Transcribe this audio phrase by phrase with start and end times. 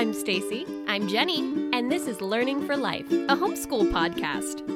[0.00, 0.64] I'm Stacy.
[0.88, 1.40] I'm Jenny.
[1.74, 4.66] And this is Learning for Life, a homeschool podcast.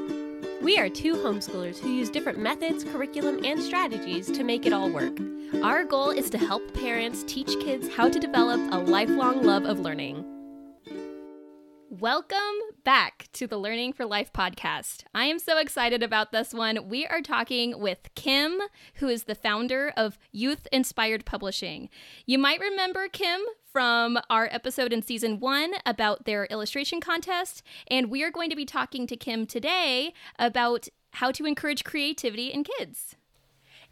[0.61, 4.91] We are two homeschoolers who use different methods, curriculum, and strategies to make it all
[4.91, 5.19] work.
[5.63, 9.81] Our goal is to help parents teach kids how to develop a lifelong love of
[9.81, 10.27] learning.
[11.89, 15.05] Welcome back to the Learning for Life podcast.
[15.15, 16.87] I am so excited about this one.
[16.89, 18.61] We are talking with Kim,
[18.97, 21.89] who is the founder of Youth Inspired Publishing.
[22.27, 23.41] You might remember Kim
[23.73, 28.57] from our episode in season one about their illustration contest, and we are going to
[28.57, 33.17] be talking to Kim today about how to encourage creativity in kids.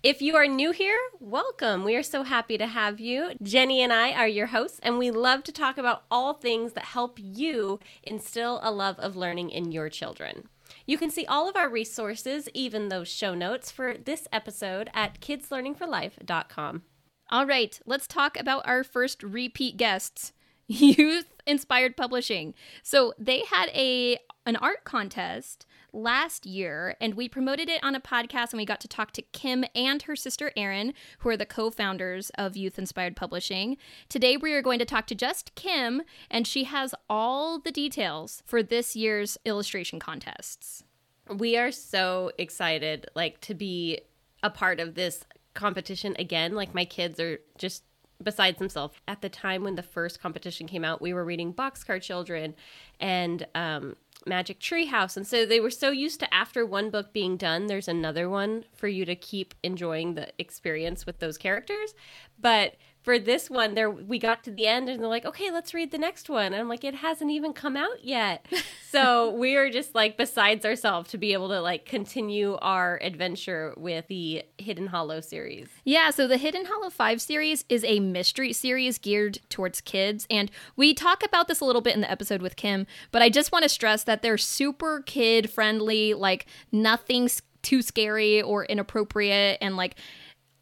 [0.02, 1.84] If you are new here, welcome.
[1.84, 3.34] We are so happy to have you.
[3.40, 6.86] Jenny and I are your hosts, and we love to talk about all things that
[6.86, 10.48] help you instill a love of learning in your children.
[10.86, 15.20] You can see all of our resources, even those show notes for this episode at
[15.20, 16.82] kidslearningforlife.com.
[17.30, 20.32] All right, let's talk about our first repeat guests.
[20.66, 22.54] Youth Inspired Publishing.
[22.82, 28.00] So they had a an art contest last year and we promoted it on a
[28.00, 31.46] podcast and we got to talk to Kim and her sister Erin, who are the
[31.46, 33.76] co-founders of Youth Inspired Publishing.
[34.08, 38.42] Today we are going to talk to just Kim and she has all the details
[38.46, 40.82] for this year's illustration contests.
[41.28, 44.00] We are so excited like to be
[44.42, 46.54] a part of this competition again.
[46.54, 47.84] Like my kids are just
[48.22, 48.94] besides themselves.
[49.06, 52.54] At the time when the first competition came out, we were reading Boxcar Children
[53.00, 55.16] and um, Magic Tree House.
[55.16, 58.64] And so they were so used to after one book being done, there's another one
[58.74, 61.94] for you to keep enjoying the experience with those characters.
[62.38, 65.74] But for this one there we got to the end and they're like okay let's
[65.74, 66.46] read the next one.
[66.46, 68.46] And i'm like it hasn't even come out yet.
[68.92, 73.72] So we are just like besides ourselves to be able to like continue our adventure
[73.78, 75.68] with the hidden hollow series.
[75.86, 80.50] Yeah so the hidden hollow 5 series is a mystery series geared towards kids and
[80.76, 83.50] we talk about this a little bit in the episode with kim but i just
[83.50, 89.76] want to stress that they're super kid friendly like nothing's too scary or inappropriate and
[89.76, 89.96] like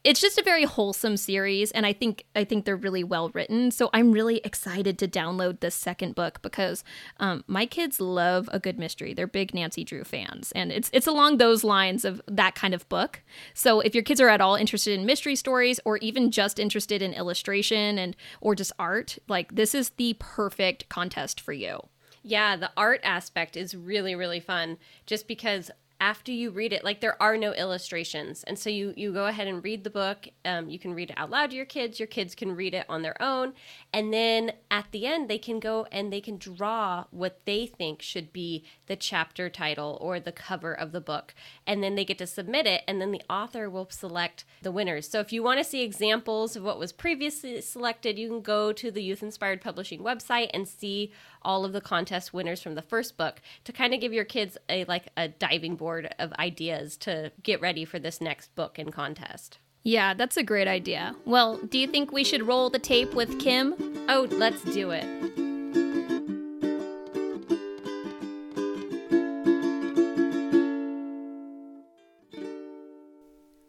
[0.02, 3.70] it's just a very wholesome series and i think i think they're really well written.
[3.70, 6.84] So i'm really excited to download this second book because
[7.18, 9.14] um, my kids love a good mystery.
[9.14, 12.88] They're big nancy drew fans and it's it's along those lines of that kind of
[12.88, 13.22] book.
[13.54, 17.02] So if your kids are at all interested in mystery stories or even just interested
[17.02, 21.80] in illustration and or just art like this is the perfect contest for you.
[22.22, 27.00] Yeah, the art aspect is really, really fun just because after you read it like
[27.00, 28.42] there are no illustrations.
[28.44, 31.18] And so you you go ahead and read the book um, you can read it
[31.18, 33.52] out loud to your kids your kids can read it on their own
[33.92, 38.00] and then at the end they can go and they can draw what they think
[38.00, 41.34] should be the chapter title or the cover of the book
[41.66, 45.08] and then they get to submit it and then the author will select the winners.
[45.08, 48.72] So if you want to see examples of what was previously selected you can go
[48.72, 51.12] to the youth inspired publishing website and see
[51.42, 54.56] all of the contest winners from the first book to kind of give your kids
[54.68, 58.92] a like a diving board of ideas to get ready for this next book and
[58.92, 59.58] contest.
[59.82, 61.16] Yeah, that's a great idea.
[61.24, 63.74] Well, do you think we should roll the tape with Kim?
[64.08, 65.06] Oh, let's do it.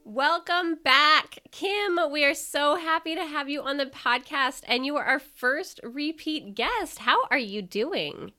[0.03, 1.97] Welcome back, Kim.
[2.11, 5.79] We are so happy to have you on the podcast, and you are our first
[5.83, 6.99] repeat guest.
[6.99, 8.33] How are you doing?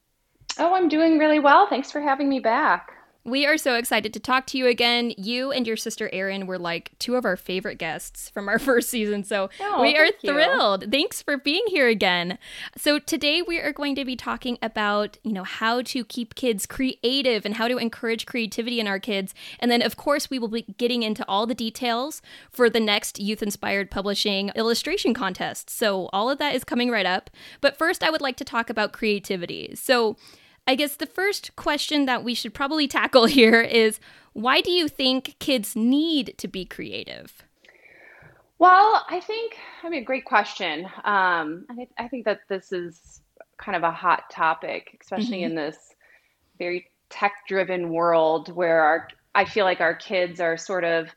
[0.59, 1.67] Oh, I'm doing really well.
[1.67, 2.93] Thanks for having me back.
[3.25, 5.13] We are so excited to talk to you again.
[5.17, 8.91] You and your sister Erin were like two of our favorite guests from our first
[8.91, 9.23] season.
[9.23, 10.83] So oh, we are thrilled.
[10.83, 10.91] You.
[10.91, 12.39] Thanks for being here again.
[12.77, 16.67] So today we are going to be talking about, you know, how to keep kids
[16.67, 19.35] creative and how to encourage creativity in our kids.
[19.61, 23.21] And then of course we will be getting into all the details for the next
[23.21, 25.71] youth inspired publishing illustration contest.
[25.71, 27.31] So all of that is coming right up.
[27.61, 29.77] But first I would like to talk about creativity.
[29.77, 30.17] So
[30.67, 34.01] I guess the first question that we should probably tackle here is
[34.33, 37.43] why do you think kids need to be creative?
[38.59, 40.85] Well, I think, I mean, great question.
[41.05, 43.21] Um, I, I, think that this is
[43.59, 45.51] kind of a hot topic, especially mm-hmm.
[45.51, 45.77] in this
[46.59, 51.09] very tech driven world where our, I feel like our kids are sort of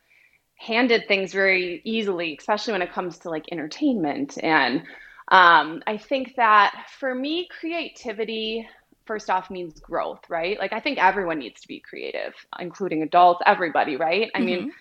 [0.55, 4.37] handed things very easily, especially when it comes to like entertainment.
[4.41, 4.81] And
[5.27, 8.67] um, I think that for me, creativity
[9.05, 10.59] first off means growth, right?
[10.59, 14.31] Like I think everyone needs to be creative, including adults, everybody, right?
[14.33, 14.45] I mm-hmm.
[14.45, 14.71] mean,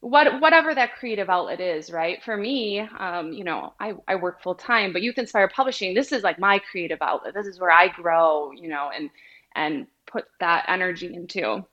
[0.00, 2.22] what whatever that creative outlet is, right?
[2.22, 6.12] For me, um, you know, I, I work full time, but Youth Inspired Publishing, this
[6.12, 7.34] is like my creative outlet.
[7.34, 9.10] This is where I grow, you know, and
[9.54, 11.64] and put that energy into.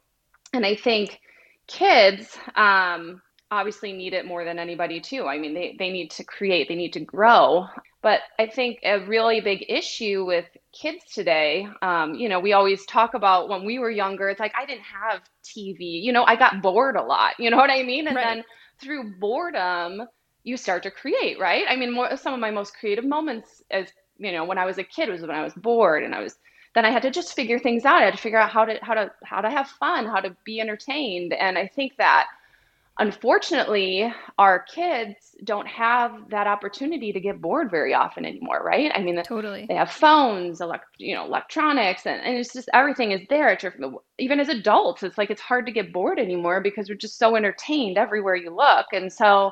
[0.53, 1.19] And I think
[1.67, 5.25] kids um, obviously need it more than anybody too.
[5.27, 7.67] I mean, they, they need to create, they need to grow.
[8.01, 12.85] But I think a really big issue with kids today, um, you know, we always
[12.85, 15.83] talk about when we were younger, it's like I didn't have TV.
[16.03, 17.35] You know, I got bored a lot.
[17.39, 18.07] You know what I mean?
[18.07, 18.23] And Right.
[18.23, 18.43] then
[18.81, 20.01] through boredom,
[20.43, 21.65] you start to create, right?
[21.69, 24.77] I mean, more, some of my most creative moments as, you know, when I was
[24.79, 26.37] a kid was when I was bored and I was
[26.73, 28.01] then I had to just figure things out.
[28.01, 30.35] I had to figure out how to how to how to have fun, how to
[30.45, 31.33] be entertained.
[31.33, 32.27] And I think that
[32.99, 38.91] unfortunately, our kids don't have that opportunity to get bored very often anymore, right?
[38.93, 39.65] I mean, Totally.
[39.67, 43.57] they have phones, elect, you know, electronics, and, and it's just everything is there.
[44.19, 47.35] Even as adults, it's like it's hard to get bored anymore because we're just so
[47.35, 48.87] entertained everywhere you look.
[48.93, 49.51] And so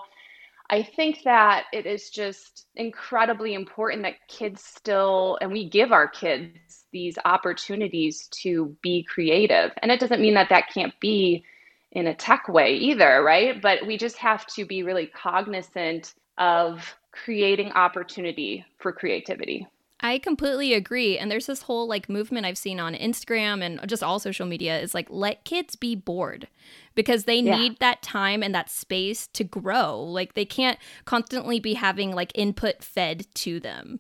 [0.69, 6.07] I think that it is just incredibly important that kids still, and we give our
[6.07, 9.71] kids these opportunities to be creative.
[9.81, 11.43] And it doesn't mean that that can't be
[11.91, 13.61] in a tech way either, right?
[13.61, 19.67] But we just have to be really cognizant of creating opportunity for creativity.
[20.01, 21.17] I completely agree.
[21.17, 24.79] And there's this whole like movement I've seen on Instagram and just all social media
[24.79, 26.47] is like let kids be bored
[26.95, 27.59] because they Yeah.
[27.59, 30.01] need that time and that space to grow.
[30.01, 33.99] Like they can't constantly be having like input fed to them.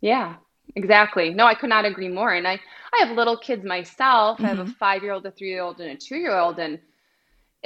[0.00, 0.36] Yeah,
[0.74, 1.30] exactly.
[1.34, 2.32] No, I could not agree more.
[2.32, 2.60] And I,
[2.92, 4.40] I have little kids myself.
[4.44, 4.76] I have a Mhm.
[4.78, 6.58] five year old, a three year old, and a two year old.
[6.58, 6.78] And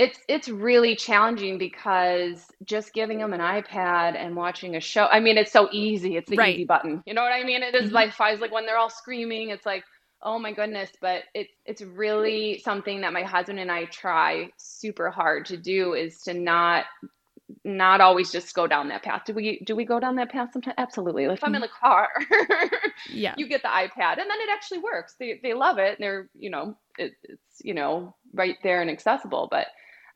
[0.01, 5.21] it's it's really challenging because just giving them an iPad and watching a show, I
[5.21, 6.17] mean, it's so easy.
[6.17, 6.55] It's the Right.
[6.55, 7.03] easy button.
[7.07, 7.63] You know what I mean?
[7.63, 7.95] It is Mhm.
[7.95, 9.85] like fives like when they're all screaming, it's like,
[10.23, 10.91] oh my goodness.
[11.03, 15.95] But it's it's really something that my husband and I try super hard to do
[15.95, 16.87] is to not
[17.65, 19.23] not always just go down that path.
[19.27, 20.77] Do we do we go down that path sometimes?
[20.79, 21.29] Absolutely.
[21.29, 22.09] Like If I'm in the car,
[23.11, 23.35] Yeah.
[23.39, 25.17] you get the iPad, and then it actually works.
[25.21, 28.91] They they love it, and they're you know it, it's you know right there and
[28.91, 29.49] accessible.
[29.51, 29.67] But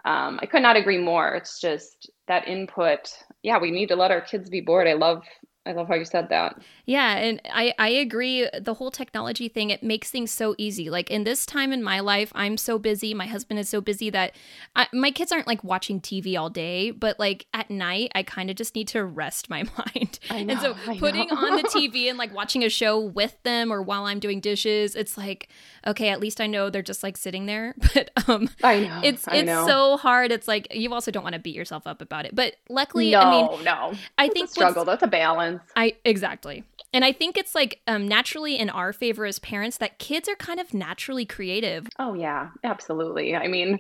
[0.05, 1.35] um, I could not agree more.
[1.35, 3.11] It's just that input.
[3.43, 4.87] Yeah, we need to let our kids be bored.
[4.87, 5.25] I love
[5.67, 6.61] I love how you said that.
[6.85, 10.91] Yeah, and I I agree the whole technology thing it makes things so easy.
[10.91, 14.11] Like in this time in my life, I'm so busy, my husband is so busy
[14.11, 14.35] that
[14.77, 18.51] I, my kids aren't like watching TV all day, but like at night I kind
[18.51, 20.19] of just need to rest my mind.
[20.29, 21.37] I and so putting know.
[21.37, 24.95] on the TV and like watching a show with them or while I'm doing dishes,
[24.95, 25.49] it's like
[25.87, 27.75] okay, at least I know they're just like sitting there.
[27.95, 29.01] But um I know.
[29.05, 29.67] it's I it's know.
[29.67, 30.33] so hard.
[30.33, 32.35] It's like you also don't want to beat yourself up about it.
[32.35, 33.93] But luckily, no, I mean, no.
[34.19, 34.85] I think struggle.
[34.85, 35.54] That's a balance.
[35.77, 36.65] I exactly.
[36.93, 40.37] And I think it's like um, naturally in our favor as parents that kids are
[40.37, 41.89] kind of naturally creative.
[41.99, 43.35] Oh yeah, absolutely.
[43.35, 43.79] I mean,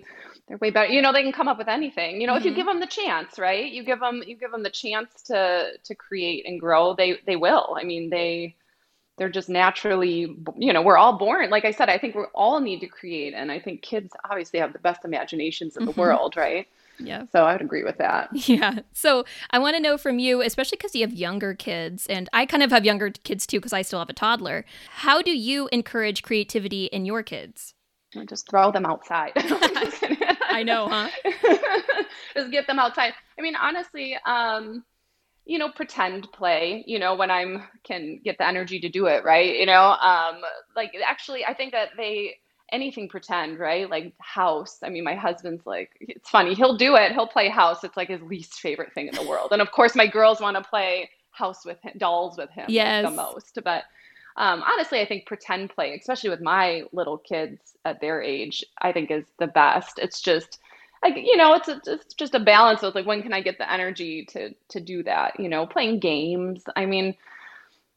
[0.48, 0.92] they're way better.
[0.92, 2.20] You know, they can come up with anything.
[2.20, 2.56] You know, if you Mhm.
[2.56, 3.70] give them the chance, right?
[3.70, 6.94] You give them you give them the chance to to create and grow.
[6.94, 7.76] They they will.
[7.78, 8.56] I mean, they
[9.16, 11.48] they're just naturally, you know, we're all born.
[11.50, 14.58] Like I said, I think we all need to create, and I think kids obviously
[14.58, 15.96] have the best imaginations in the Mhm.
[15.98, 16.66] world, right?
[16.98, 17.24] Yeah.
[17.32, 18.28] So I would agree with that.
[18.48, 18.80] Yeah.
[18.92, 22.46] So I want to know from you, especially because you have younger kids, and I
[22.46, 24.64] kind of have younger kids too because I still have a toddler.
[24.90, 27.74] How do you encourage creativity in your kids?
[28.14, 29.32] And Just throw them outside.
[29.36, 31.08] I know, huh?
[32.34, 33.12] Just get them outside.
[33.38, 34.84] I mean, honestly, um,
[35.46, 39.24] you know, pretend play, you know, when I'm can get the energy to do it,
[39.24, 39.56] right?
[39.56, 40.40] You know, um,
[40.76, 42.36] like actually I think that they
[42.74, 43.86] anything pretend, right?
[43.88, 44.74] Like house.
[44.82, 46.54] I mean, my husband's like it's funny.
[46.54, 47.12] He'll do it.
[47.12, 47.84] He'll play house.
[47.84, 49.50] It's like his least favorite thing in the world.
[49.52, 53.04] And of course, my girls want to play house with him, dolls with him Yes.
[53.04, 53.58] the most.
[53.64, 53.84] But
[54.36, 58.92] um, honestly, I think pretend play, especially with my little kids at their age, I
[58.92, 59.98] think is the best.
[59.98, 60.58] It's just,
[61.04, 63.58] like, you know, it's a, it's just a balance of like when can I get
[63.58, 65.38] the energy to to do that?
[65.38, 66.64] You know, playing games.
[66.74, 67.14] I mean,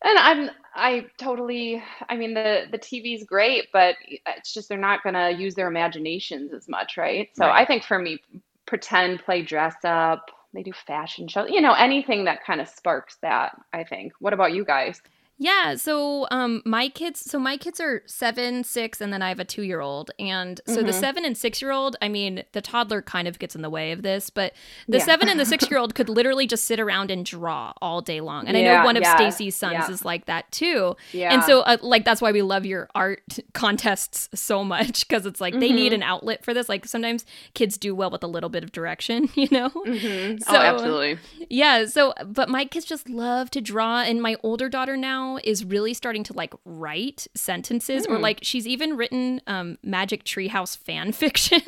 [0.03, 1.83] and I'm I totally.
[2.09, 3.95] I mean, the the TV's great, but
[4.27, 7.29] it's just they're not gonna use their imaginations as much, right?
[7.35, 7.51] So Right.
[7.51, 8.19] I think for me,
[8.65, 10.29] pretend play, dress up.
[10.53, 14.13] They do fashion shows, you know, anything that kind of sparks that, I think.
[14.19, 15.01] What about you guys?
[15.39, 19.39] Yeah, so um my kids so my kids are 7, 6 and then I have
[19.39, 20.09] a 2-year-old.
[20.17, 20.99] And so the Mhm.
[20.99, 24.29] 7 and 6-year-old, I mean, the toddler kind of gets in the way of this,
[24.31, 24.53] but
[24.87, 25.03] the Yeah.
[25.05, 28.47] 7 and the 6-year-old could literally just sit around and draw all day long.
[28.47, 29.91] And I know one of yeah, Stacy's sons yeah.
[29.91, 30.95] is like that too.
[31.13, 31.33] Yeah.
[31.33, 35.39] And so uh, like that's why we love your art contests so much because it's
[35.39, 35.95] like they need Mhm.
[35.95, 36.67] an outlet for this.
[36.67, 39.69] Like sometimes kids do well with a little bit of direction, you know?
[39.69, 40.39] Mhm.
[40.43, 41.19] So- oh, absolutely.
[41.47, 45.65] Yeah, so but my kids just love to draw and my older daughter now is
[45.65, 48.21] really starting to like write sentences or Hmm.
[48.21, 51.61] like she's even written um Magic Treehouse fan fiction.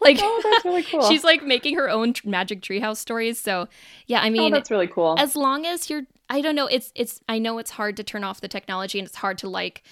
[0.00, 1.02] like Oh, that's really cool.
[1.08, 3.40] she's like making her own tr- Magic Treehouse stories.
[3.40, 3.68] So,
[4.06, 5.16] yeah, I oh, mean that's really cool.
[5.18, 8.22] as long as you're I don't know, it's it's I know it's hard to turn
[8.24, 9.82] off the technology and it's hard to like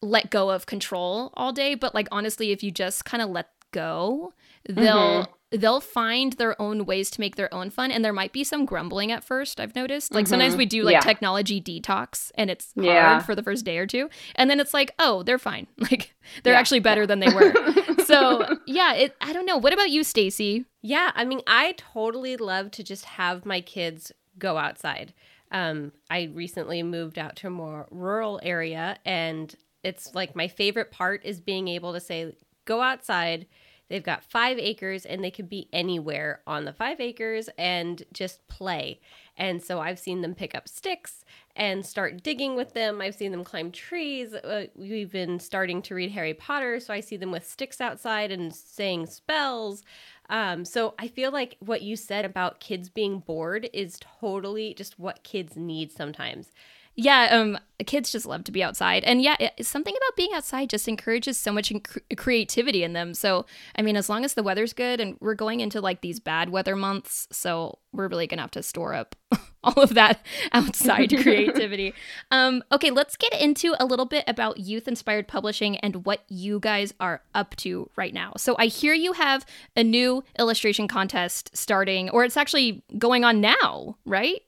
[0.00, 3.48] let go of control all day, but like honestly if you just kind of let
[3.72, 4.32] go,
[4.68, 8.42] they'll they'll find their own ways to make their own fun and there might be
[8.42, 10.30] some grumbling at first i've noticed like mm-hmm.
[10.30, 11.00] sometimes we do like yeah.
[11.00, 13.18] technology detox and it's hard yeah.
[13.20, 16.54] for the first day or two and then it's like oh they're fine like they're
[16.54, 16.58] yeah.
[16.58, 17.52] actually better than they were
[18.04, 22.36] so yeah it i don't know what about you stacy yeah i mean i totally
[22.36, 25.12] love to just have my kids go outside
[25.50, 30.90] um, i recently moved out to a more rural area and it's like my favorite
[30.90, 33.46] part is being able to say go outside
[33.92, 38.48] They've got five acres and they could be anywhere on the five acres and just
[38.48, 39.00] play.
[39.36, 43.02] And so I've seen them pick up sticks and start digging with them.
[43.02, 44.32] I've seen them climb trees.
[44.32, 48.32] Uh, we've been starting to read Harry Potter, so I see them with sticks outside
[48.32, 49.82] and saying spells.
[50.30, 54.98] Um, so I feel like what you said about kids being bored is totally just
[54.98, 56.50] what kids need sometimes.
[56.94, 60.68] Yeah, um, kids just love to be outside, and yeah, it, something about being outside
[60.68, 63.14] just encourages so much inc- creativity in them.
[63.14, 63.46] So,
[63.76, 66.50] I mean, as long as the weather's good, and we're going into like these bad
[66.50, 69.16] weather months, so we're really gonna have to store up
[69.64, 71.94] all of that outside creativity.
[72.30, 76.60] Um, okay, let's get into a little bit about youth inspired publishing and what you
[76.60, 78.34] guys are up to right now.
[78.36, 83.40] So, I hear you have a new illustration contest starting, or it's actually going on
[83.40, 84.42] now, right?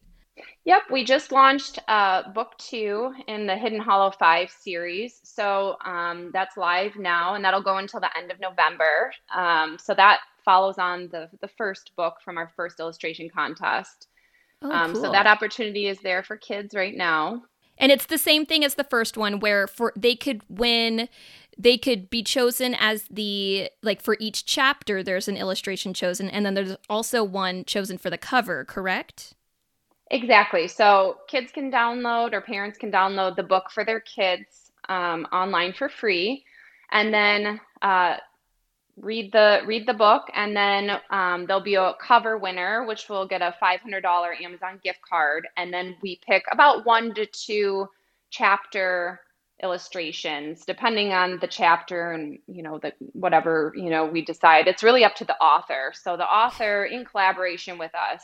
[0.67, 5.21] Yep, we just launched uh, book two in the Hidden Hollow Five series.
[5.23, 9.13] So um, that's live now, and that'll go until the end of November.
[9.35, 14.09] Um, so that follows on the the first book from our first illustration contest.
[14.63, 17.43] Oh, um, So that opportunity is there for kids right now.
[17.77, 21.09] And it's the same thing as the first one, where for they could win
[21.57, 26.45] they could be chosen as the like for each chapter there's an illustration chosen and
[26.45, 29.34] then there's also one chosen for the cover correct
[30.15, 30.69] Exactly.
[30.69, 35.73] So kids can download or parents can download the book for their kids um, online
[35.73, 36.45] for free,
[36.93, 38.19] and then uh,
[38.97, 43.27] read the read the book, and then um, there'll be a cover winner, which will
[43.27, 47.27] get a five hundred dollar Amazon gift card, and then we pick about one to
[47.27, 47.89] two
[48.31, 49.21] chapter
[49.63, 54.69] illustrations depending on the chapter and you know the whatever you know we decide.
[54.69, 55.93] It's really up to the author.
[55.95, 58.23] So the author in collaboration with us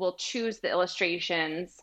[0.00, 1.80] we'll choose the illustrations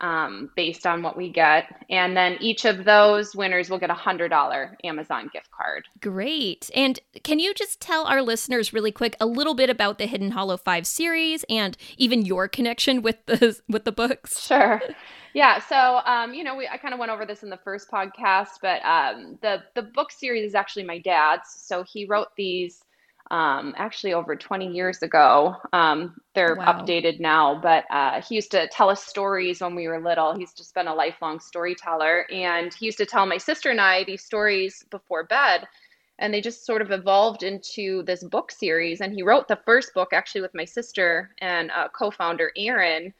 [0.00, 1.84] um, based on what we get.
[1.88, 5.86] And then each of those winners will get a $100 Amazon gift card.
[6.00, 6.70] Great.
[6.74, 10.32] And can you just tell our listeners really quick a little bit about the Hidden
[10.32, 14.40] Hollow 5 series and even your connection with the with the books?
[14.40, 14.82] Sure.
[15.32, 17.90] Yeah, so um, you know, we I kind of went over this in the first
[17.90, 21.50] podcast, but um, the the book series is actually my dad's.
[21.50, 22.84] So he wrote these
[23.30, 25.56] um, actually over 20 years ago.
[25.72, 26.72] Um, they're wow.
[26.72, 30.36] updated now, but uh, he used to tell us stories when we were little.
[30.36, 32.26] He's just been a lifelong storyteller.
[32.30, 35.66] And he used to tell my sister and I these stories before bed.
[36.18, 39.00] And they just sort of evolved into this book series.
[39.00, 43.12] And he wrote the first book actually with my sister and uh, co founder, Erin.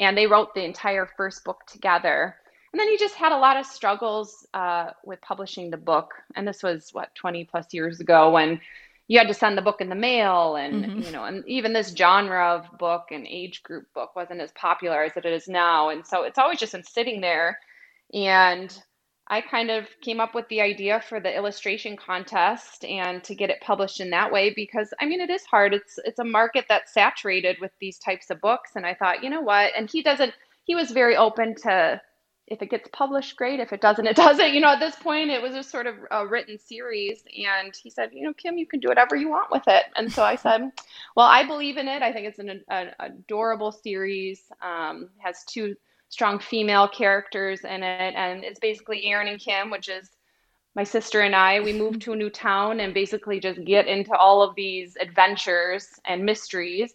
[0.00, 2.36] And they wrote the entire first book together.
[2.72, 6.12] And then he just had a lot of struggles uh, with publishing the book.
[6.36, 8.60] And this was, what, 20 plus years ago when
[9.08, 11.00] you had to send the book in the mail and mm-hmm.
[11.00, 15.02] you know and even this genre of book and age group book wasn't as popular
[15.02, 15.88] as it is now.
[15.88, 17.58] And so it's always just been sitting there.
[18.14, 18.80] And
[19.30, 23.50] i kind of came up with the idea for the illustration contest and to get
[23.50, 25.74] it published in that way because i mean it is hard.
[25.74, 28.72] It's it's a market that's saturated with these types of books.
[28.76, 29.72] And i thought you know what?
[29.76, 30.34] And he doesn't
[30.64, 32.00] he was very open to
[32.50, 33.60] if it gets published, great.
[33.60, 34.52] If it doesn't, it doesn't.
[34.52, 37.22] You know, at this point, it was a sort of a written series.
[37.26, 39.84] And he said, you know, Kim, you can do whatever you want with it.
[39.96, 40.72] And so I said,
[41.14, 42.02] well, I believe in it.
[42.02, 44.42] I think it's an, an adorable series.
[44.62, 45.76] Um, has two
[46.08, 50.10] strong female characters in it, and it's basically Erin and Kim, which is
[50.74, 51.60] my sister and I.
[51.60, 55.86] We moved to a new town and basically just get into all of these adventures
[56.06, 56.94] and mysteries.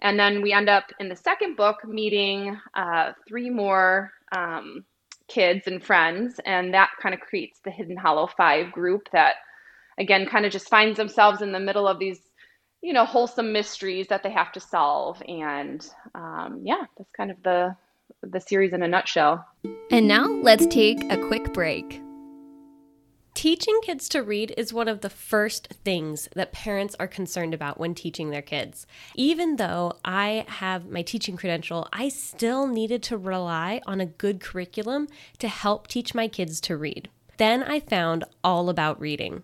[0.00, 4.84] And then we end up in the second book meeting uh, three more um,
[5.28, 6.40] kids and friends.
[6.44, 9.36] And that kind of creates the Hidden Hollow Five group that,
[9.98, 12.20] again, kind of just finds themselves in the middle of these,
[12.82, 15.22] you know, wholesome mysteries that they have to solve.
[15.26, 17.76] And um, yeah, that's kind of the
[18.22, 19.46] the series in a nutshell.
[19.90, 22.03] And now let's take a quick break.
[23.34, 27.78] Teaching kids to read is one of the first things that parents are concerned about
[27.78, 28.86] when teaching their kids.
[29.16, 34.40] Even though I have my teaching credential, I still needed to rely on a good
[34.40, 35.08] curriculum
[35.40, 37.10] to help teach my kids to read.
[37.36, 39.42] Then I found All About Reading.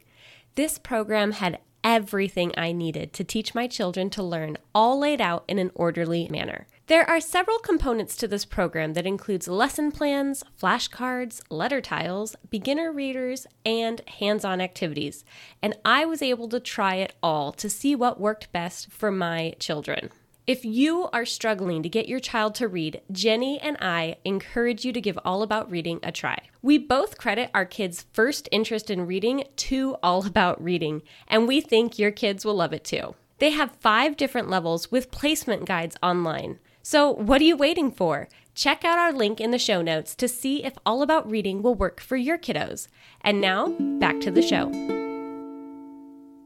[0.54, 5.44] This program had everything I needed to teach my children to learn, all laid out
[5.48, 6.68] in an orderly manner.
[6.90, 12.90] There are several components to this program that includes lesson plans, flashcards, letter tiles, beginner
[12.90, 15.24] readers, and hands-on activities.
[15.62, 19.54] And I was able to try it all to see what worked best for my
[19.60, 20.10] children.
[20.48, 24.92] If you are struggling to get your child to read, Jenny and I encourage you
[24.92, 26.42] to give All About Reading a try.
[26.60, 31.60] We both credit our kids' first interest in reading to All About Reading, and we
[31.60, 33.14] think your kids will love it too.
[33.38, 36.58] They have five different levels with placement guides online.
[36.82, 38.28] So, what are you waiting for?
[38.54, 41.74] Check out our link in the show notes to see if All About Reading will
[41.74, 42.88] work for your kiddos.
[43.20, 43.68] And now,
[43.98, 44.68] back to the show.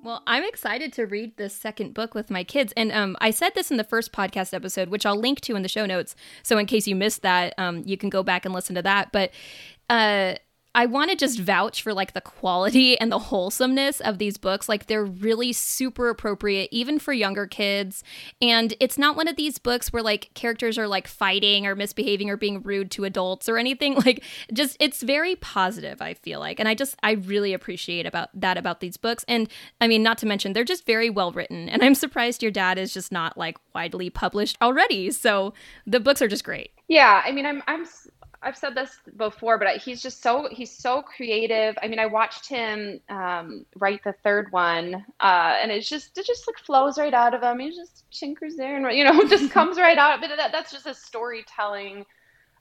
[0.03, 2.75] Well, I'm excited to read this second book with my kids.
[2.77, 5.63] And um, I said this in the first podcast episode, which I'll link to in
[5.63, 6.15] the show notes.
[6.43, 9.13] So, in case you missed that, um, you can go back and listen to that.
[9.13, 9.31] But
[9.89, 10.35] uh,
[10.75, 14.69] I want to just vouch for like the quality and the wholesomeness of these books.
[14.69, 18.03] Like they're really super appropriate, even for younger kids.
[18.43, 22.31] And it's not one of these books where like characters are like fighting or misbehaving
[22.31, 23.95] or being rude to adults or anything.
[24.05, 26.59] Like just it's very positive, I feel like.
[26.61, 29.25] And I just I really appreciate about that about these books.
[29.29, 29.49] And
[29.81, 31.71] I mean, not to mention they're just very well written.
[31.71, 35.11] And I'm surprised your dad is just not like widely published already.
[35.11, 35.55] So
[35.87, 36.73] the books are just great.
[36.89, 37.87] Yeah, I mean, I'm I'm
[38.45, 41.77] I've said this before, but he's just so he's so creative.
[41.83, 46.27] I mean, I watched him um, write the third one, uh, and it's just it
[46.27, 47.59] just like flows right out of him.
[47.59, 50.21] He just chinkers there, and you know, just comes right out.
[50.21, 52.05] But that, that's just his storytelling,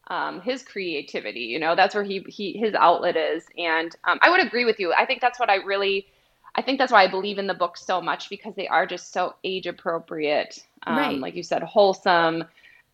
[0.07, 1.41] um, his creativity.
[1.41, 3.45] You know, that's where he he his outlet is.
[3.57, 4.93] And um, I would agree with you.
[4.93, 6.07] I think that's what I really,
[6.55, 9.11] I think that's why I believe in the book so much because they are just
[9.11, 10.63] so age appropriate.
[10.87, 11.19] Um, right.
[11.19, 12.45] Like you said, wholesome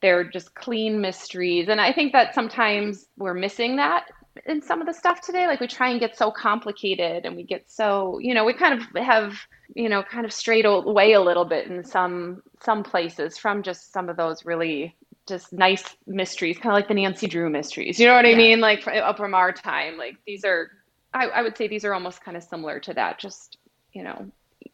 [0.02, 1.68] they're just clean mysteries.
[1.70, 4.06] And I think that sometimes we're missing that
[4.46, 5.48] in some of the stuff today.
[5.48, 8.80] Like we try and get so complicated and we get so, you know, we kind
[8.80, 9.34] of have,
[9.76, 13.92] you know, kind of strayed away a little bit in some some places from just
[13.92, 14.96] some of those really
[15.28, 18.00] just nice mysteries, kind of like the Nancy Drew mysteries.
[18.00, 18.60] You know what I mean?
[18.60, 20.72] Like from, uh, from our time, like these are,
[21.14, 23.20] I, I would say these are almost kind of similar to that.
[23.20, 23.58] Just,
[23.94, 24.32] you know,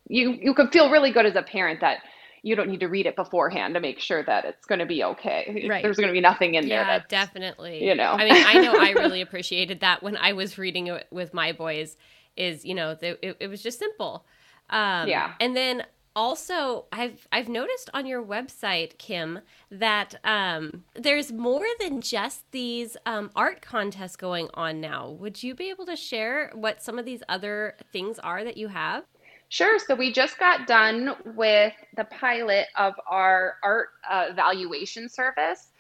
[0.08, 1.98] you you could feel really good as a parent that
[2.46, 5.04] you don't need to read it beforehand to make sure that it's going to be
[5.04, 5.66] okay.
[5.68, 5.82] Right.
[5.82, 6.98] There's going to be nothing in yeah, there.
[6.98, 7.84] Yeah, definitely.
[7.84, 11.08] You know, I mean, I know I really appreciated that when I was reading it
[11.10, 11.98] with my boys.
[12.38, 14.26] Is you know, the, it, it was just simple.
[14.70, 15.34] Um, yeah.
[15.40, 15.86] And then
[16.18, 22.96] also i've i've noticed on your website kim that um, there's more than just these
[23.06, 27.04] um, art contests going on now would you be able to share what some of
[27.04, 29.04] these other things are that you have
[29.50, 29.80] Sure.
[29.80, 35.72] So we just got done with the pilot of our art uh, evaluation service.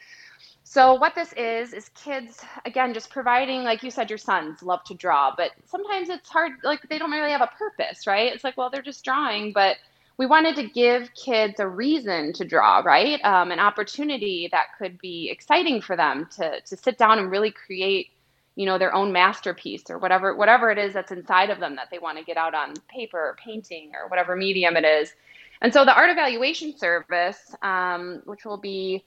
[0.63, 4.83] So what this is is kids again just providing like you said your sons love
[4.85, 8.33] to draw, but sometimes it's hard like they don't really have a purpose, right?
[8.33, 9.77] It's like well they're just drawing, but
[10.17, 13.23] we wanted to give kids a reason to draw, right?
[13.25, 17.51] Um, an opportunity that could be exciting for them to to sit down and really
[17.51, 18.09] create
[18.55, 21.89] you know their own masterpiece or whatever whatever it is that's inside of them that
[21.91, 25.13] they want to get out on paper or painting or whatever medium it is.
[25.61, 29.03] And so the art evaluation service um, which will be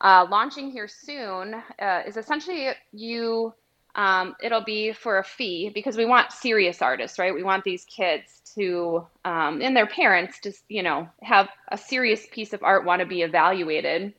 [0.00, 3.52] uh, launching here soon uh, is essentially you
[3.94, 7.34] um, it'll be for a fee because we want serious artists right?
[7.34, 12.26] We want these kids to um, and their parents just you know have a serious
[12.30, 14.14] piece of art want to be evaluated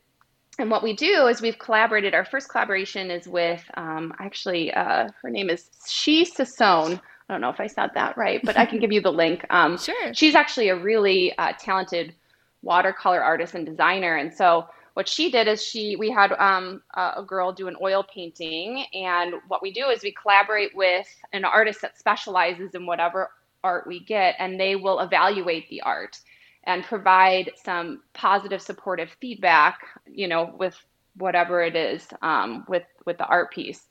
[0.58, 2.14] and what we do is we've collaborated.
[2.14, 7.00] Our first collaboration is with um, actually uh, her name is She Sassone.
[7.28, 9.44] I don't know if I said that right, but I can give you the link.
[9.50, 10.12] Um, sure.
[10.12, 12.14] She's actually a really uh, talented
[12.62, 17.22] watercolor artist and designer, and so what she did is she we had um, a
[17.26, 21.80] girl do an oil painting, and what we do is we collaborate with an artist
[21.80, 23.30] that specializes in whatever
[23.64, 26.18] art we get, and they will evaluate the art
[26.64, 30.76] and provide some positive supportive feedback you know with
[31.16, 33.86] whatever it is um, with with the art piece.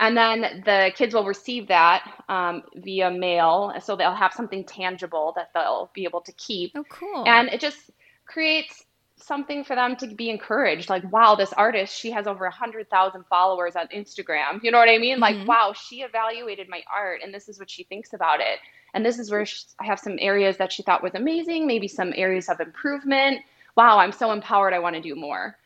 [0.00, 5.32] And then the kids will receive that um, via mail so they'll have something tangible
[5.36, 6.72] that they'll be able to keep.
[6.74, 7.24] Oh cool.
[7.26, 7.90] And it just
[8.26, 8.84] creates
[9.16, 12.90] something for them to be encouraged like wow this artist she has over a hundred
[12.90, 14.62] thousand followers on instagram.
[14.62, 15.20] You know what i mean?
[15.20, 15.38] Mm-hmm.
[15.38, 18.58] like wow she evaluated my art and this is what she thinks about it
[18.94, 21.88] and this is where she, I have some areas that she thought was amazing, maybe
[21.88, 23.40] some areas of improvement.
[23.76, 24.72] Wow, I'm so empowered.
[24.72, 25.56] I want to do more.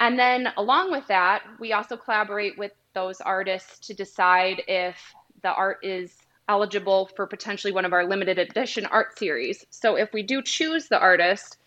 [0.00, 4.96] And then along with that, we also collaborate with those artists to decide if
[5.42, 6.12] the art is
[6.48, 9.64] eligible for potentially one of our limited edition art series.
[9.70, 11.58] So if we do choose the artist,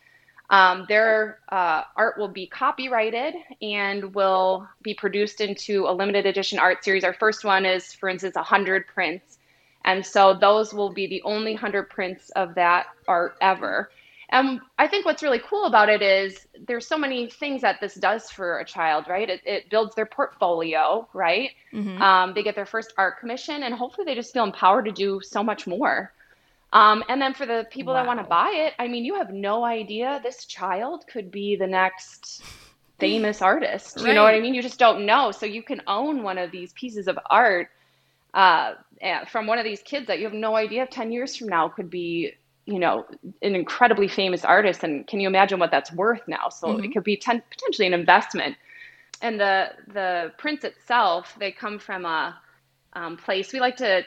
[0.50, 6.60] um, their uh, art will be copyrighted and will be produced into a limited edition
[6.60, 7.04] art series.
[7.06, 9.40] Our first one is, for instance, 100 prints
[9.86, 13.90] and so those will be the only 100 prints of that art ever.
[14.30, 17.94] And I think what's really cool about it is there's so many things that this
[17.94, 19.30] does for a child, right?
[19.30, 21.52] It, it builds their portfolio, right?
[21.72, 22.02] Mm-hmm.
[22.02, 25.22] Um, they get their first art commission, and hopefully they just feel empowered to do
[25.22, 26.12] so much more.
[26.74, 28.02] Um, and then for the people wow.
[28.02, 31.56] that want to buy it, I mean, you have no idea this child could be
[31.56, 32.44] the next
[32.98, 34.00] famous artist.
[34.00, 34.16] You right.
[34.16, 34.56] know what I mean?
[34.56, 35.30] You just don't know.
[35.32, 37.70] So you can own one of these pieces of art
[38.36, 38.74] uh,
[39.32, 41.90] from one of these kids that you have no idea 10 years from now could
[41.90, 42.34] be
[42.66, 43.06] you know
[43.42, 46.50] an incredibly famous artist and can you imagine what that's worth now?
[46.50, 46.84] So mm-hmm.
[46.84, 48.58] it could be ten, potentially an investment.
[49.22, 52.38] And the the prints itself they come from a
[52.94, 54.04] um, place we like to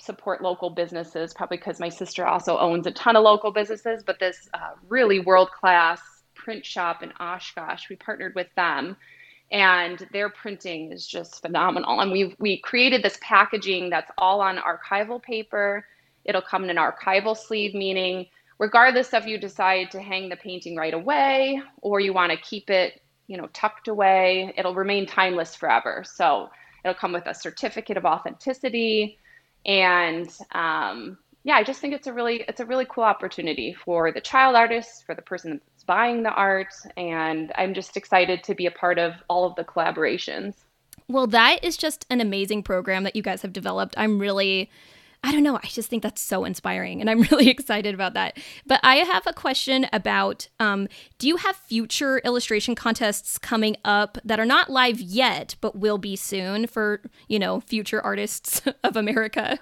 [0.00, 4.18] support local businesses probably because my sister also owns a ton of local businesses but
[4.20, 6.00] this uh, really world class
[6.36, 8.96] print shop in oshkosh we partnered with them
[9.50, 14.58] and their printing is just phenomenal and we we created this packaging that's all on
[14.58, 15.84] archival paper
[16.28, 18.26] It'll come in an archival sleeve, meaning
[18.58, 22.68] regardless of you decide to hang the painting right away or you want to keep
[22.68, 26.04] it, you know, tucked away, it'll remain timeless forever.
[26.06, 26.50] So
[26.84, 29.18] it'll come with a certificate of authenticity,
[29.64, 34.12] and um, yeah, I just think it's a really it's a really cool opportunity for
[34.12, 38.66] the child artist, for the person buying the art, and I'm just excited to be
[38.66, 40.54] a part of all of the collaborations.
[41.08, 43.94] Well, that is just an amazing program that you guys have developed.
[43.96, 44.70] I'm really
[45.24, 45.56] I don't know.
[45.56, 48.38] I just think that's so inspiring, and I'm really excited about that.
[48.66, 50.86] But I have a question about: um,
[51.18, 55.98] Do you have future illustration contests coming up that are not live yet, but will
[55.98, 59.58] be soon for you know future artists of America?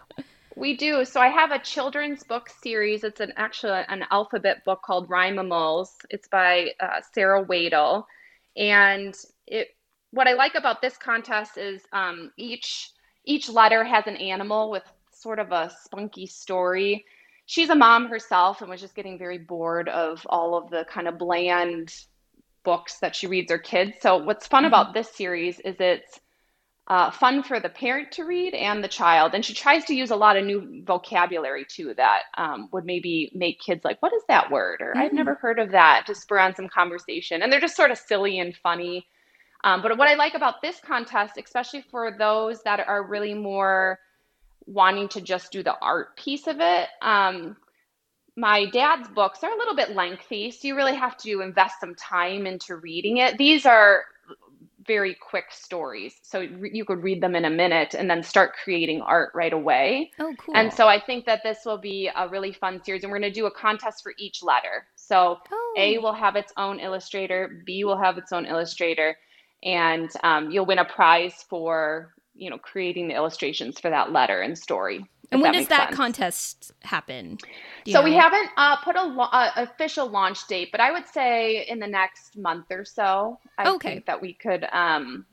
[0.56, 1.04] We do.
[1.04, 3.04] So I have a children's book series.
[3.04, 5.90] It's an actually an alphabet book called Rhymimals.
[6.08, 8.04] It's by uh, Sarah Wadel,
[8.56, 9.14] and
[9.46, 9.68] it.
[10.12, 12.90] What I like about this contest is um, each
[13.26, 17.04] each letter has an animal with sort of a spunky story.
[17.44, 21.06] She's a mom herself and was just getting very bored of all of the kind
[21.06, 21.94] of bland
[22.64, 23.98] books that she reads her kids.
[24.00, 24.68] So, what's fun mm-hmm.
[24.68, 26.18] about this series is it's
[26.88, 29.34] uh, fun for the parent to read and the child.
[29.34, 33.30] And she tries to use a lot of new vocabulary too that um, would maybe
[33.34, 34.80] make kids like, what is that word?
[34.80, 35.00] Or mm-hmm.
[35.00, 37.42] I've never heard of that to spur on some conversation.
[37.42, 39.06] And they're just sort of silly and funny.
[39.64, 43.98] Um, but what I like about this contest, especially for those that are really more
[44.66, 46.88] wanting to just do the art piece of it.
[47.02, 47.56] Um,
[48.36, 51.94] my dad's books are a little bit lengthy, so you really have to invest some
[51.94, 53.38] time into reading it.
[53.38, 54.04] These are
[54.86, 59.00] very quick stories, so you could read them in a minute and then start creating
[59.02, 60.10] art right away.
[60.18, 60.56] Oh, cool.
[60.56, 63.32] And so I think that this will be a really fun series, and we're going
[63.32, 64.86] to do a contest for each letter.
[64.94, 65.74] So oh.
[65.78, 69.16] A will have its own illustrator, B will have its own illustrator,
[69.62, 74.40] and um, you'll win a prize for you know creating the illustrations for that letter
[74.40, 75.96] and story and when that does that sense.
[75.96, 77.38] contest happen
[77.86, 78.04] so know?
[78.04, 81.78] we haven't uh, put a lo- uh, official launch date but i would say in
[81.78, 83.94] the next month or so i okay.
[83.94, 85.24] think that we could um,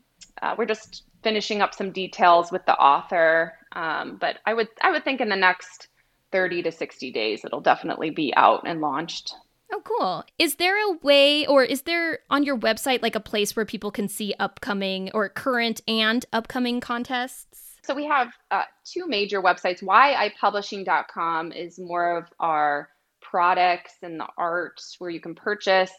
[0.42, 4.90] uh, we're just finishing up some details with the author um, but i would i
[4.90, 5.88] would think in the next
[6.32, 9.34] 30 to 60 days it'll definitely be out and launched
[9.74, 10.24] Oh, cool.
[10.38, 13.90] Is there a way, or is there on your website like a place where people
[13.90, 17.80] can see upcoming or current and upcoming contests?
[17.82, 19.82] So we have uh, two major websites.
[19.82, 22.88] YIpublishing.com is more of our
[23.20, 25.90] products and the art where you can purchase.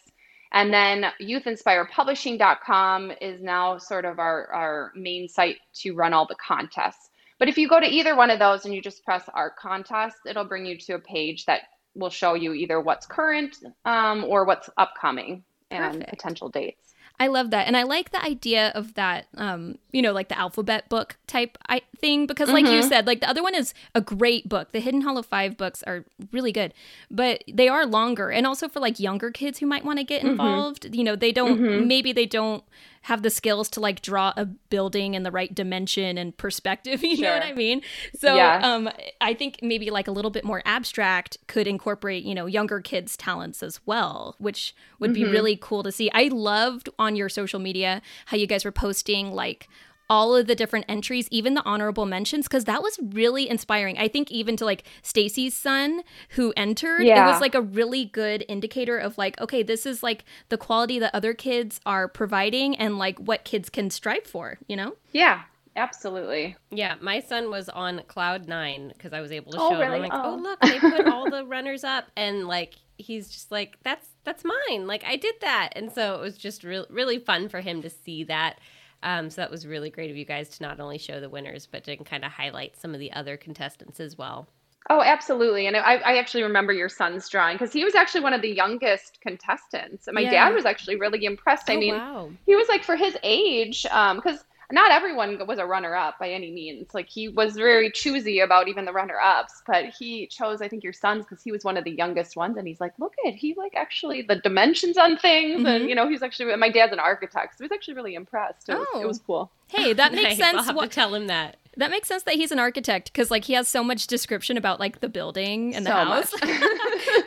[0.54, 6.36] And then youthinspirepublishing.com is now sort of our, our main site to run all the
[6.36, 7.10] contests.
[7.40, 10.16] But if you go to either one of those and you just press art contest,
[10.26, 11.64] it'll bring you to a page that
[11.96, 16.10] will show you either what's current um, or what's upcoming and Perfect.
[16.10, 16.86] potential dates.
[17.18, 17.68] I love that.
[17.68, 21.58] And I like the idea of that, um, you know, like the alphabet book type
[21.98, 22.76] thing, because like mm-hmm.
[22.76, 24.74] you said, like the other one is a great book.
[24.74, 26.04] The Hidden Hollow Five books are
[26.34, 26.74] really good,
[27.10, 28.32] but they are longer.
[28.32, 30.32] And also for like younger kids who might want to get mm-hmm.
[30.32, 30.96] involved, mm-hmm.
[30.96, 31.88] you know, they don't, mm-hmm.
[31.88, 32.66] maybe they don't
[33.06, 37.04] have the skills to like draw a building in the right dimension and perspective.
[37.06, 37.26] You sure.
[37.28, 37.82] know what I mean?
[38.18, 38.64] So yes.
[38.64, 38.90] um,
[39.22, 43.16] I think maybe like a little bit more abstract could incorporate, you know, younger kids'
[43.16, 45.24] talents as well, which would mm-hmm.
[45.26, 46.10] be really cool to see.
[46.14, 49.70] I loved on your social media how you guys were posting like
[50.10, 53.98] all of the different entries, even the honorable mentions, because that was really inspiring.
[53.98, 57.28] I think even to like Stacy's son who entered, yeah.
[57.28, 61.00] it was like a really good indicator of like, okay, this is like the quality
[61.00, 64.96] that other kids are providing and like what kids can strive for, you know?
[65.12, 65.42] Yeah.
[65.78, 66.56] Absolutely.
[66.72, 69.96] Yeah, my son was on cloud nine because I was able to oh, show really?
[69.98, 70.04] him.
[70.04, 70.22] Like, oh.
[70.34, 74.46] oh, look, they put all the runners up, and like he's just like, that's that's
[74.46, 74.88] mine.
[74.88, 77.90] Like I did that, and so it was just really really fun for him to
[77.90, 78.60] see that
[79.06, 81.66] um, so that was really great of you guys to not only show the winners,
[81.68, 84.50] but to kind of highlight some of the other contestants as well.
[84.90, 85.66] Oh, absolutely.
[85.66, 88.50] And I, I actually remember your son's drawing because he was actually one of the
[88.52, 90.08] youngest contestants.
[90.08, 90.30] And my Yeah.
[90.30, 91.70] dad was actually really impressed.
[91.70, 92.32] I Oh, mean, wow.
[92.46, 96.30] he was like for his age, um, because not everyone was a runner up by
[96.32, 96.94] any means.
[96.94, 100.84] Like he was very choosy about even the runner ups, but he chose, I think,
[100.84, 102.58] your son's because he was one of the youngest ones.
[102.58, 105.62] And he's like, look at, he like actually the dimensions on things.
[105.62, 105.68] Mhm.
[105.76, 107.54] And, you know, he's actually, my dad's an architect.
[107.58, 108.70] So he was actually really impressed.
[108.70, 109.02] It was, Oh.
[109.02, 109.52] it was cool.
[109.68, 110.42] Hey, that makes Nice.
[110.42, 110.66] I'll sense.
[110.68, 111.58] have What, to tell him that.
[111.78, 114.80] That makes sense that he's an architect because like he has so much description about
[114.80, 116.32] like the building and the So house.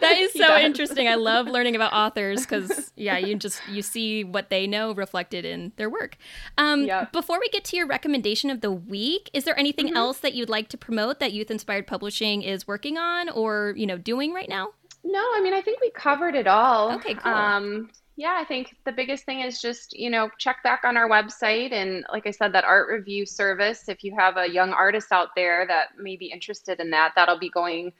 [0.00, 1.08] that is so interesting.
[1.08, 5.44] I love learning about authors because yeah, you just you see what they know reflected
[5.44, 6.16] in their work.
[6.56, 7.12] Um, Yep.
[7.12, 9.96] Before we get to your recommendation of the week, is there anything Mm-hmm.
[9.96, 13.87] else that you'd like to promote that Youth Inspired Publishing is working on or you
[13.87, 14.70] know doing right now?
[15.04, 16.92] No, I mean, I think we covered it all.
[16.96, 17.32] Okay, cool.
[17.32, 21.09] Um, yeah, I think the biggest thing is just, you know, check back on our
[21.09, 21.72] website.
[21.72, 25.28] And like I said, that art review service, if you have a young artist out
[25.37, 27.92] there that may be interested in that, that'll be going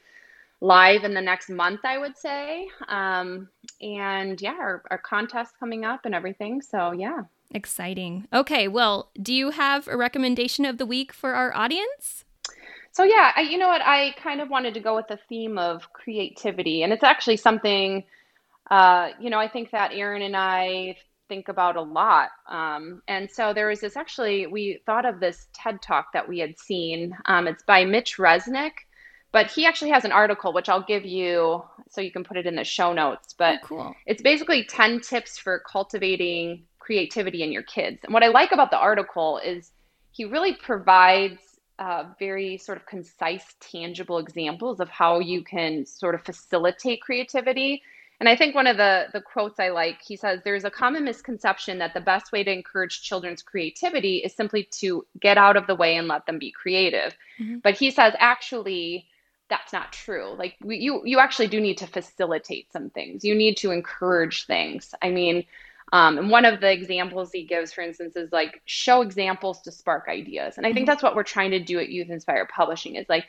[0.59, 2.67] live in the next month, I would say.
[2.89, 3.47] Um,
[3.81, 6.61] and yeah, our, our contest coming up and everything.
[6.61, 7.21] So yeah.
[7.51, 8.27] Exciting.
[8.33, 12.25] Okay, well, do you have a recommendation of the week for our audience?
[12.91, 13.81] So yeah, I, you know what?
[13.81, 18.03] I kind of wanted to go with the theme of creativity, and it's actually something,
[18.69, 22.29] uh, you know, I think that Erin and I think about a lot.
[22.47, 26.39] Um, and so there was this actually, we thought of this TED talk that we
[26.39, 27.15] had seen.
[27.25, 28.71] Um, it's by Mitch Resnick,
[29.31, 32.47] but he actually has an article which I'll give you so you can put it
[32.47, 33.33] in the show notes.
[33.37, 33.95] But oh, cool.
[34.05, 37.99] it's basically 10 tips for cultivating creativity in your kids.
[38.03, 39.71] And what I like about the article is
[40.11, 41.39] he really provides
[41.77, 47.81] uh, very sort of concise, tangible examples of how you can sort of facilitate creativity.
[48.19, 51.05] And I think one of the, the quotes I like, he says, There's a common
[51.05, 55.67] misconception that the best way to encourage children's creativity is simply to get out of
[55.67, 57.15] the way and let them be creative.
[57.39, 57.61] Mhm.
[57.61, 59.07] But he says, actually,
[59.49, 60.35] that's not true.
[60.37, 63.23] Like we, you, you actually do need to facilitate some things.
[63.23, 64.93] You need to encourage things.
[65.01, 65.45] I mean,
[65.91, 69.71] um, and one of the examples he gives, for instance, is like show examples to
[69.71, 70.57] spark ideas.
[70.57, 73.25] And I think that's what we're trying to do at Youth Inspire Publishing is like,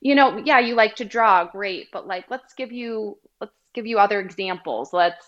[0.00, 3.18] you know, yeah, you like to draw, great, but like let's give you
[3.74, 4.92] give you other examples.
[4.92, 5.26] Let's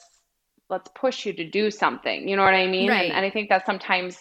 [0.68, 2.28] let's push you to do something.
[2.28, 2.88] You know what I mean?
[2.88, 3.04] Right.
[3.04, 4.18] And, and I think that sometimes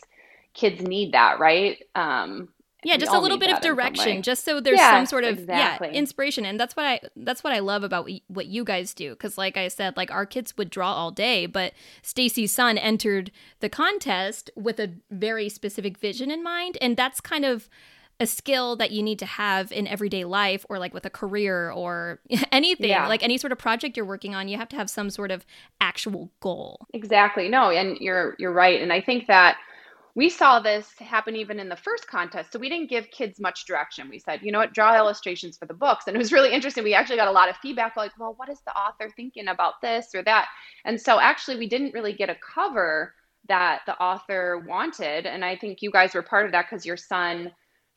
[0.53, 1.81] kids need that, right?
[1.95, 2.49] Um,
[2.83, 5.05] Yeah, just a little bit of that in some direction, just so there's Yes, some
[5.07, 5.87] sort of exactly.
[5.87, 8.93] yeah inspiration, and that's what I that's what I love about what- what you guys
[8.93, 9.09] do.
[9.11, 13.31] Because like I said, like our kids would draw all day, but Stacy's son entered
[13.59, 17.67] the contest with a very specific vision in mind, and that's kind of
[18.19, 21.71] a skill that you need to have in everyday life or like with a career
[21.71, 22.19] or
[22.51, 23.07] anything Yeah.
[23.07, 25.45] like any sort of project you're working on you have to have some sort of
[25.81, 27.49] actual goal Exactly.
[27.49, 28.81] No, and you're you're right.
[28.81, 29.57] And I think that
[30.15, 32.53] we saw this happen even in the first contest.
[32.53, 34.09] So we didn't give kids much direction.
[34.09, 36.05] We said, you know what, draw illustrations for the books.
[36.07, 36.85] And it was really interesting.
[36.85, 39.81] We actually got a lot of feedback like, well, what is the author thinking about
[39.81, 40.47] this or that?
[40.85, 43.13] And so actually we didn't really get a cover
[43.49, 45.25] that the author wanted.
[45.25, 47.51] And I think you guys were part of that because your son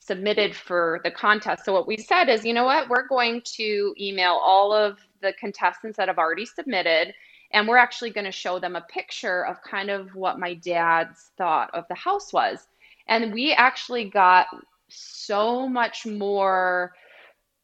[0.08, 1.64] submitted for the contest.
[1.66, 5.34] So what we said is, you know what, we're going to email all of the
[5.38, 7.14] contestants that have already submitted
[7.52, 11.32] and we're actually going to show them a picture of kind of what my dad's
[11.38, 12.68] thought of the house was.
[13.08, 14.48] And we actually got
[14.90, 16.94] so much more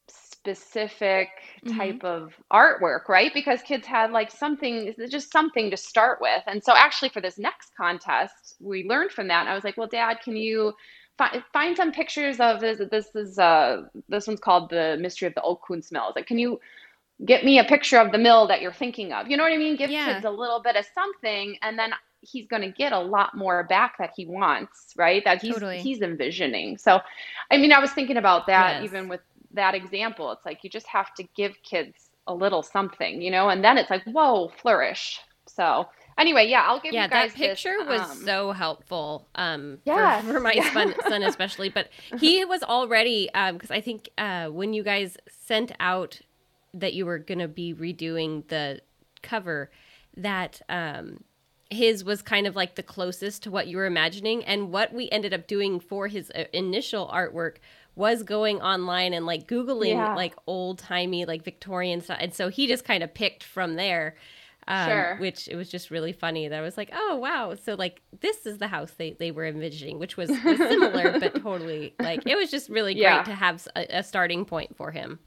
[0.09, 1.29] specific
[1.65, 1.77] Mhm.
[1.77, 3.33] type of artwork, right?
[3.33, 6.43] Because kids had like something, just something to start with.
[6.47, 9.41] And so, actually, for this next contest, we learned from that.
[9.41, 10.73] And I was like, well, Dad, can you
[11.17, 12.81] find find some pictures of this?
[12.91, 16.13] This is uh, this one's called the Mystery of the Oakwood Smells.
[16.15, 16.59] Like, can you
[17.25, 19.29] get me a picture of the mill that you're thinking of?
[19.29, 19.75] You know what I mean?
[19.77, 20.13] Give Yeah.
[20.13, 23.63] kids a little bit of something, and then he's going to get a lot more
[23.63, 25.23] back that he wants, right?
[25.25, 25.79] That he's Totally.
[25.81, 26.77] he's envisioning.
[26.77, 26.99] So,
[27.51, 28.81] I mean, I was thinking about that Yes.
[28.81, 29.21] even with
[29.53, 30.31] that example.
[30.31, 33.77] It's like you just have to give kids a little something, you know, and then
[33.77, 35.19] it's like, whoa, flourish.
[35.47, 35.85] So,
[36.17, 39.79] anyway, yeah, I'll give yeah you guys that picture this, was um, so helpful um
[39.85, 44.09] Yes, for, for my son, son especially but he was already um because i think
[44.17, 46.19] uh when you guys sent out
[46.73, 48.81] that you were gonna be redoing the
[49.21, 49.71] cover
[50.17, 51.23] that um
[51.71, 55.09] his was kind of like the closest to what you were imagining and what we
[55.09, 57.55] ended up doing for his uh, initial artwork
[57.95, 60.13] was going online and like googling Yeah.
[60.15, 64.15] like old timey like victorian stuff and so he just kind of picked from there
[64.67, 65.17] um, Sure.
[65.17, 68.45] which it was just really funny that I was like, oh wow, so like this
[68.45, 72.35] is the house they, they were envisioning, which was, was similar but totally like it
[72.35, 73.23] was just really great Yeah.
[73.23, 75.19] to have a starting point for him.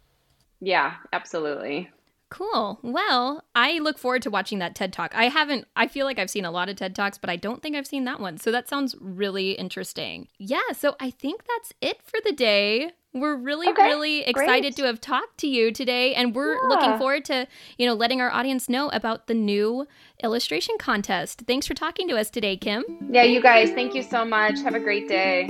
[0.60, 1.88] Yeah, absolutely.
[2.30, 2.78] Cool.
[2.82, 5.12] Well, I look forward to watching that TED Talk.
[5.14, 7.62] I haven't, I feel like I've seen a lot of TED Talks, but I don't
[7.62, 8.36] think I've seen that one.
[8.36, 10.28] So that sounds really interesting.
[10.38, 10.60] Yeah.
[10.76, 12.90] So I think that's it for the day.
[13.14, 14.76] We're really, Okay, really excited great.
[14.76, 17.46] to have talked to you today, and we're looking forward to,
[17.78, 19.86] you know, letting our audience know about the new
[20.22, 21.44] illustration contest.
[21.46, 22.84] Thanks for talking to us today, Kim.
[23.10, 24.60] Yeah, you guys, thank you so much.
[24.60, 25.48] Have a great day.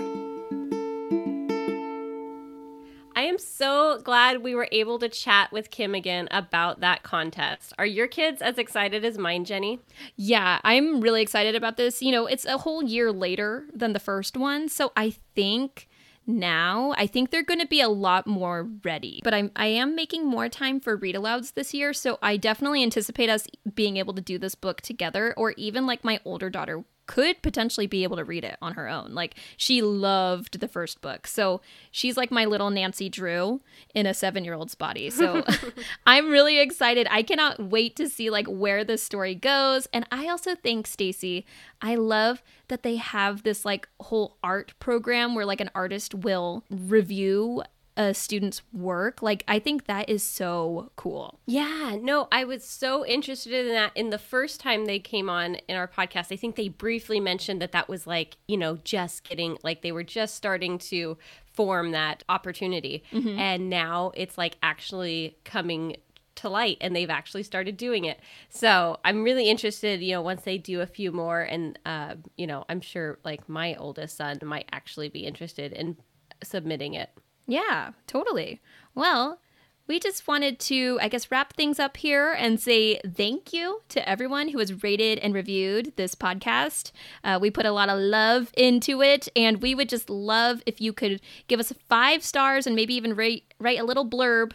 [3.17, 7.73] I am so glad we were able to chat with Kim again about that contest.
[7.77, 9.81] Are your kids as excited as mine, Jenny?
[10.15, 12.01] Yeah, I'm really excited about this.
[12.01, 15.89] You know, it's a whole year later than the first one, so I think
[16.29, 19.21] now I think they're going to be a lot more ready.
[19.25, 22.83] But I'm I am making more time for read alouds this year, so I definitely
[22.83, 26.85] anticipate us being able to do this book together or even like my older daughter
[27.09, 29.15] could potentially be able to read it on her own.
[29.15, 31.27] Like she loved the first book.
[31.27, 33.61] So she's like my little Nancy Drew
[33.95, 35.11] in a 7-year-old's body.
[35.11, 35.43] So
[36.07, 37.09] I'm really excited.
[37.11, 39.89] I cannot wait to see like where this story goes.
[39.93, 41.47] And I also think Stacy,
[41.81, 46.63] I love that they have this like whole art program where like an artist will
[46.71, 47.63] review
[47.99, 49.21] a student's work.
[49.21, 51.41] Like I think that is so cool.
[51.47, 55.57] Yeah, no, I was so interested in that in the first time they came on
[55.69, 56.33] in our podcast.
[56.33, 59.93] I think they briefly mentioned that that was like, you know, just getting like they
[59.93, 61.19] were just starting to
[61.53, 63.03] form that opportunity.
[63.13, 65.97] And now it's like actually coming
[66.37, 68.21] to light and they've actually started doing it.
[68.49, 72.47] So I'm really interested, you know, once they do a few more and, uh, you
[72.47, 75.97] know, I'm sure like my oldest son might actually be interested in
[76.45, 77.11] submitting it.
[77.49, 78.61] Yeah, totally.
[78.95, 79.41] Well,
[79.87, 84.07] we just wanted to, I guess, wrap things up here and say thank you to
[84.07, 86.93] everyone who has rated and reviewed this podcast.
[87.25, 90.79] Uh, we put a lot of love into it, and we would just love if
[90.79, 94.53] you could give us five stars and maybe even rate, write a little blurb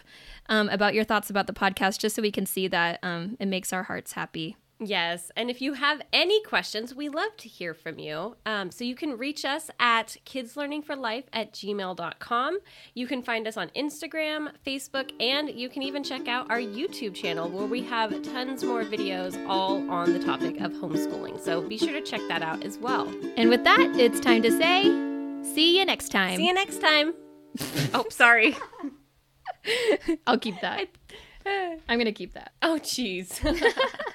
[0.50, 3.48] um, about your thoughts about the podcast, just so we can see that um, it
[3.48, 4.56] makes our hearts happy.
[4.86, 5.32] Yes.
[5.36, 8.36] And if you have any questions, we love to hear from you.
[8.46, 12.60] Um, so you can reach us at kidslearningforlife at gmail.com.
[12.94, 17.14] You can find us on Instagram, Facebook, and you can even check out our YouTube
[17.14, 21.40] channel where we have tons more videos all on the topic of homeschooling.
[21.40, 23.08] So be sure to check that out as well.
[23.38, 24.84] And with that, it's time to say,
[25.54, 26.38] see you next time.
[26.38, 27.14] See you next time.
[27.94, 28.56] oh, sorry.
[30.28, 30.88] I'll keep that.
[31.46, 32.54] I'm going to keep that.
[32.62, 33.42] Oh, jeez.